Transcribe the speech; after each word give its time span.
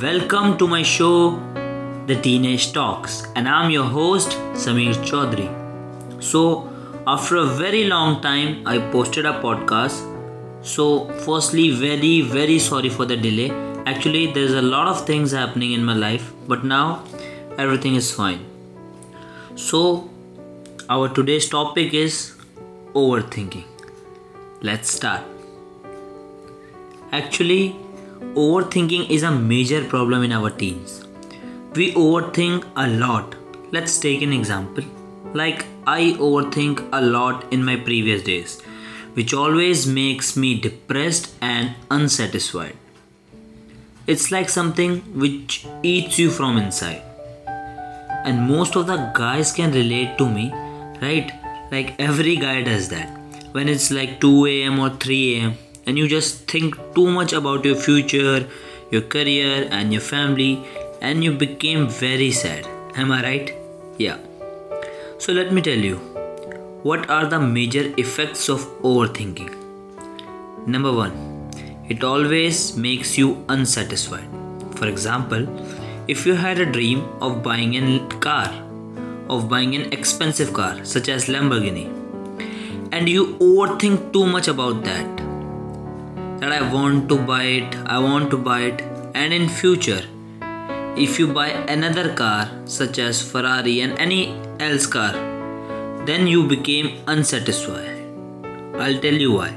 Welcome 0.00 0.56
to 0.58 0.68
my 0.68 0.84
show, 0.84 1.40
The 2.06 2.14
Teenage 2.22 2.72
Talks, 2.72 3.26
and 3.34 3.48
I'm 3.48 3.72
your 3.72 3.82
host, 3.82 4.38
Sameer 4.52 4.94
Chaudhary. 5.08 5.48
So, 6.22 6.70
after 7.04 7.34
a 7.38 7.46
very 7.46 7.86
long 7.88 8.22
time, 8.22 8.62
I 8.64 8.78
posted 8.92 9.26
a 9.26 9.32
podcast. 9.40 10.04
So, 10.62 11.08
firstly, 11.22 11.70
very, 11.70 12.20
very 12.20 12.60
sorry 12.60 12.90
for 12.90 13.04
the 13.04 13.16
delay. 13.16 13.50
Actually, 13.86 14.30
there's 14.30 14.54
a 14.54 14.62
lot 14.62 14.86
of 14.86 15.04
things 15.04 15.32
happening 15.32 15.72
in 15.72 15.84
my 15.84 15.94
life, 15.94 16.32
but 16.46 16.64
now 16.64 17.02
everything 17.58 17.96
is 17.96 18.12
fine. 18.14 18.38
So, 19.56 20.08
our 20.88 21.08
today's 21.08 21.48
topic 21.48 21.92
is 21.92 22.36
overthinking. 22.94 23.64
Let's 24.62 24.92
start. 24.92 25.22
Actually, 27.10 27.74
overthinking 28.34 29.10
is 29.10 29.22
a 29.22 29.30
major 29.30 29.84
problem 29.84 30.22
in 30.22 30.32
our 30.32 30.50
teens. 30.50 31.04
We 31.74 31.92
overthink 31.94 32.66
a 32.76 32.88
lot. 32.88 33.34
Let's 33.72 33.98
take 33.98 34.22
an 34.22 34.32
example. 34.32 34.84
Like, 35.32 35.66
I 35.86 36.12
overthink 36.18 36.88
a 36.92 37.00
lot 37.00 37.52
in 37.52 37.64
my 37.64 37.76
previous 37.76 38.22
days, 38.22 38.60
which 39.14 39.34
always 39.34 39.86
makes 39.86 40.36
me 40.36 40.58
depressed 40.60 41.34
and 41.40 41.74
unsatisfied. 41.90 42.76
It's 44.06 44.30
like 44.30 44.48
something 44.48 45.00
which 45.18 45.66
eats 45.82 46.18
you 46.18 46.30
from 46.30 46.56
inside. 46.56 47.02
And 48.24 48.48
most 48.48 48.76
of 48.76 48.86
the 48.86 49.10
guys 49.14 49.52
can 49.52 49.72
relate 49.72 50.16
to 50.18 50.28
me, 50.28 50.52
right? 51.00 51.32
Like, 51.70 51.94
every 51.98 52.36
guy 52.36 52.62
does 52.62 52.88
that. 52.90 53.08
When 53.52 53.68
it's 53.68 53.90
like 53.90 54.20
2 54.20 54.46
a.m. 54.46 54.78
or 54.78 54.90
3 54.90 55.40
a.m., 55.40 55.58
and 55.86 55.98
you 55.98 56.08
just 56.08 56.48
think 56.50 56.76
too 56.94 57.10
much 57.10 57.32
about 57.32 57.64
your 57.64 57.76
future, 57.76 58.46
your 58.90 59.02
career, 59.02 59.68
and 59.70 59.92
your 59.92 60.02
family, 60.02 60.64
and 61.00 61.22
you 61.22 61.32
became 61.32 61.88
very 61.88 62.30
sad. 62.30 62.66
Am 62.96 63.12
I 63.12 63.22
right? 63.22 63.54
Yeah. 63.98 64.18
So 65.18 65.32
let 65.32 65.52
me 65.52 65.62
tell 65.62 65.78
you 65.78 65.96
what 66.82 67.08
are 67.08 67.26
the 67.26 67.40
major 67.40 67.92
effects 67.96 68.48
of 68.48 68.60
overthinking. 68.82 69.52
Number 70.66 70.92
one, 70.92 71.50
it 71.88 72.04
always 72.04 72.76
makes 72.76 73.16
you 73.16 73.44
unsatisfied. 73.48 74.28
For 74.76 74.86
example, 74.86 75.46
if 76.08 76.26
you 76.26 76.34
had 76.34 76.58
a 76.58 76.70
dream 76.70 77.04
of 77.22 77.42
buying 77.42 77.74
a 77.76 78.06
car, 78.20 78.52
of 79.28 79.48
buying 79.48 79.74
an 79.74 79.92
expensive 79.92 80.52
car 80.52 80.84
such 80.84 81.08
as 81.08 81.26
Lamborghini, 81.26 81.86
and 82.92 83.08
you 83.08 83.38
overthink 83.38 84.12
too 84.12 84.26
much 84.26 84.48
about 84.48 84.84
that, 84.84 85.23
that 86.38 86.52
I 86.52 86.72
want 86.72 87.08
to 87.08 87.18
buy 87.18 87.44
it, 87.44 87.76
I 87.86 87.98
want 87.98 88.30
to 88.30 88.36
buy 88.36 88.60
it, 88.62 88.82
and 89.14 89.32
in 89.32 89.48
future, 89.48 90.02
if 90.96 91.18
you 91.18 91.26
buy 91.32 91.48
another 91.76 92.14
car 92.14 92.48
such 92.66 92.98
as 92.98 93.20
Ferrari 93.20 93.80
and 93.80 93.98
any 93.98 94.36
else 94.60 94.86
car, 94.86 95.12
then 96.06 96.26
you 96.26 96.46
became 96.46 97.02
unsatisfied. 97.06 98.04
I'll 98.78 99.00
tell 99.00 99.14
you 99.14 99.32
why. 99.32 99.50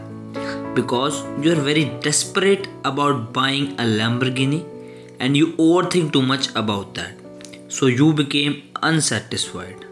Because 0.73 1.23
you 1.43 1.51
are 1.51 1.61
very 1.69 1.85
desperate 2.01 2.67
about 2.85 3.33
buying 3.33 3.71
a 3.73 3.83
Lamborghini 3.83 4.65
and 5.19 5.35
you 5.35 5.53
overthink 5.53 6.13
too 6.13 6.21
much 6.21 6.49
about 6.55 6.93
that. 6.95 7.13
So 7.67 7.87
you 7.87 8.13
became 8.13 8.63
unsatisfied. 8.81 9.85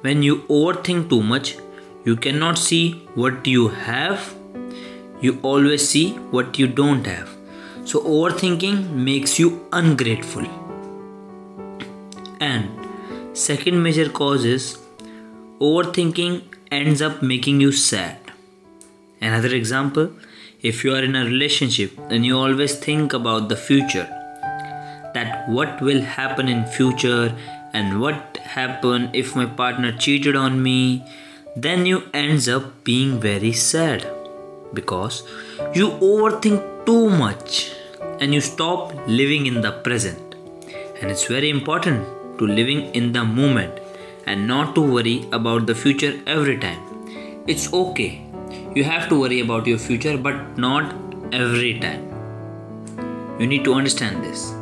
When 0.00 0.22
you 0.22 0.38
overthink 0.48 1.08
too 1.08 1.22
much, 1.22 1.56
you 2.04 2.16
cannot 2.16 2.58
see 2.58 3.06
what 3.14 3.46
you 3.46 3.68
have 3.68 4.34
you 5.24 5.38
always 5.42 5.88
see 5.88 6.06
what 6.36 6.58
you 6.58 6.66
don't 6.66 7.06
have. 7.06 7.30
So, 7.84 8.00
overthinking 8.00 8.90
makes 8.90 9.38
you 9.38 9.66
ungrateful. 9.72 10.46
And 12.40 12.68
second 13.36 13.82
major 13.82 14.08
cause 14.08 14.44
is 14.44 14.78
overthinking 15.60 16.42
ends 16.70 17.00
up 17.00 17.22
making 17.22 17.60
you 17.60 17.72
sad. 17.72 18.18
Another 19.20 19.54
example 19.54 20.10
if 20.62 20.82
you 20.82 20.94
are 20.94 21.04
in 21.04 21.16
a 21.16 21.24
relationship 21.24 21.92
and 22.10 22.26
you 22.26 22.38
always 22.38 22.74
think 22.78 23.12
about 23.12 23.48
the 23.48 23.56
future 23.56 24.08
that 25.14 25.48
what 25.48 25.80
will 25.80 26.00
happen 26.00 26.48
in 26.48 26.64
future 26.64 27.36
and 27.72 28.00
what 28.00 28.38
happen 28.56 29.08
if 29.12 29.36
my 29.36 29.44
partner 29.44 29.92
cheated 29.92 30.34
on 30.34 30.62
me 30.62 31.04
then 31.54 31.86
you 31.86 32.02
ends 32.12 32.48
up 32.48 32.82
being 32.82 33.20
very 33.20 33.52
sad 33.52 34.06
because 34.74 35.22
you 35.74 35.90
overthink 36.12 36.86
too 36.86 37.08
much 37.08 37.72
and 38.20 38.34
you 38.34 38.40
stop 38.40 38.92
living 39.06 39.46
in 39.46 39.60
the 39.60 39.72
present. 39.72 40.34
And 41.00 41.10
it's 41.10 41.26
very 41.26 41.50
important 41.50 42.06
to 42.38 42.46
living 42.46 42.94
in 42.94 43.12
the 43.12 43.24
moment 43.24 43.80
and 44.26 44.46
not 44.46 44.74
to 44.74 44.80
worry 44.80 45.26
about 45.32 45.66
the 45.66 45.74
future 45.74 46.20
every 46.26 46.58
time. 46.58 46.80
It's 47.46 47.72
okay. 47.72 48.26
You 48.74 48.84
have 48.84 49.08
to 49.08 49.20
worry 49.20 49.40
about 49.40 49.66
your 49.66 49.78
future 49.78 50.16
but 50.16 50.58
not 50.58 50.94
every 51.32 51.78
time. 51.78 52.10
You 53.38 53.46
need 53.46 53.64
to 53.64 53.74
understand 53.74 54.24
this. 54.24 54.54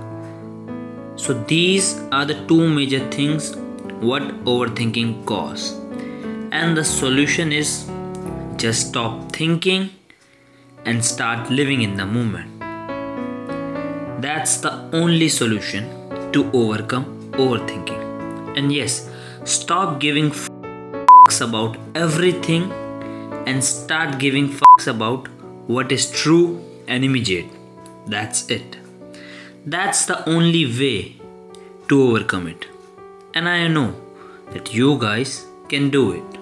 So 1.17 1.35
these 1.47 2.01
are 2.11 2.25
the 2.25 2.45
two 2.47 2.69
major 2.69 3.09
things 3.11 3.55
what 4.01 4.23
overthinking 4.45 5.25
cause. 5.27 5.73
And 6.51 6.77
the 6.77 6.85
solution 6.85 7.53
is 7.53 7.89
just 8.57 8.89
stop 8.89 9.31
thinking 9.33 9.91
and 10.85 11.05
start 11.05 11.51
living 11.51 11.83
in 11.83 11.97
the 11.97 12.07
moment. 12.07 12.61
That's 14.21 14.57
the 14.59 14.73
only 14.93 15.29
solution 15.29 15.89
to 16.33 16.51
overcome 16.53 17.07
overthinking. 17.33 18.57
And 18.57 18.73
yes, 18.73 19.09
stop 19.45 20.01
giving 20.01 20.31
fucks 20.31 21.41
about 21.41 21.77
everything 21.95 22.71
and 23.47 23.63
start 23.65 24.19
giving 24.19 24.49
fucks 24.49 24.87
about 24.87 25.29
what 25.67 25.93
is 25.93 26.11
true 26.11 26.63
and 26.87 27.05
immediate. 27.05 27.47
That's 28.07 28.49
it. 28.49 28.77
That's 29.65 30.07
the 30.07 30.29
only 30.29 30.67
way 30.67 31.17
to 31.89 32.03
overcome 32.03 32.49
it. 32.49 32.67
And 33.35 33.49
I 33.49 33.69
know 33.69 33.95
that 34.53 34.75
you 34.75 34.99
guys 34.99 35.47
can 35.69 35.91
do 35.91 36.13
it. 36.13 36.39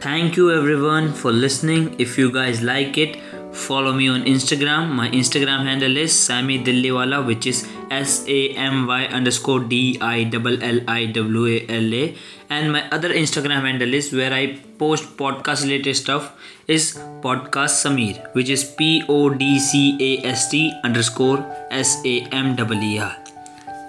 Thank 0.00 0.36
you 0.36 0.50
everyone 0.50 1.12
for 1.12 1.30
listening. 1.30 1.94
If 1.98 2.16
you 2.16 2.32
guys 2.32 2.62
like 2.62 2.96
it, 2.96 3.18
follow 3.52 3.92
me 3.92 4.08
on 4.08 4.24
Instagram. 4.24 4.90
My 4.90 5.08
Instagram 5.10 5.64
handle 5.64 5.96
is 5.96 6.12
Sammy 6.12 6.62
Dilliwala, 6.62 7.26
which 7.26 7.46
is 7.46 7.68
S 7.90 8.24
A 8.28 8.50
M 8.50 8.86
Y 8.86 9.04
underscore 9.06 9.60
D 9.60 9.98
I 10.00 10.24
L 10.24 10.62
L 10.62 10.80
I 10.88 11.06
W 11.06 11.46
A 11.46 11.66
L 11.68 11.94
A. 11.94 12.14
And 12.48 12.72
my 12.72 12.88
other 12.90 13.10
Instagram 13.10 13.62
handle 13.62 13.94
is 13.94 14.12
where 14.12 14.32
I 14.32 14.58
post 14.78 15.16
podcast 15.16 15.62
related 15.62 15.96
stuff 15.96 16.32
is 16.66 16.98
podcast 17.20 17.78
Samir, 17.84 18.32
which 18.34 18.48
is 18.48 18.64
P 18.64 19.04
O 19.08 19.30
D 19.30 19.58
C 19.58 19.96
A 20.00 20.26
S 20.26 20.50
T 20.50 20.72
underscore 20.84 21.44
S 21.70 22.00
A 22.04 22.20
M 22.32 22.56
E 22.82 22.98
R. 22.98 23.16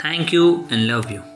Thank 0.02 0.32
you 0.32 0.68
and 0.70 0.88
love 0.88 1.12
you. 1.12 1.31